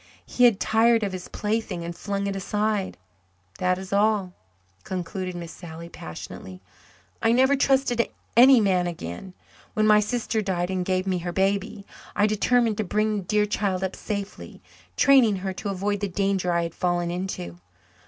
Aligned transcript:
He 0.25 0.45
had 0.45 0.59
tired 0.59 1.03
of 1.03 1.11
his 1.11 1.27
plaything 1.27 1.85
and 1.85 1.95
flung 1.95 2.25
it 2.25 2.35
aside. 2.35 2.97
That 3.59 3.77
is 3.77 3.93
all," 3.93 4.33
concluded 4.83 5.35
Miss 5.35 5.51
Sally 5.51 5.89
passionately. 5.89 6.59
"I 7.21 7.31
never 7.31 7.55
trusted 7.55 8.09
any 8.35 8.59
man 8.59 8.87
again. 8.87 9.35
When 9.75 9.85
my 9.85 9.99
sister 9.99 10.41
died 10.41 10.71
and 10.71 10.83
gave 10.83 11.05
me 11.05 11.19
her 11.19 11.31
baby, 11.31 11.85
I 12.15 12.25
determined 12.25 12.77
to 12.77 12.83
bring 12.83 13.17
the 13.17 13.21
dear 13.25 13.45
child 13.45 13.83
up 13.83 13.95
safely, 13.95 14.59
training 14.97 15.35
her 15.35 15.53
to 15.53 15.69
avoid 15.69 15.99
the 15.99 16.07
danger 16.07 16.51
I 16.51 16.63
had 16.63 16.73
fallen 16.73 17.11
into. 17.11 17.59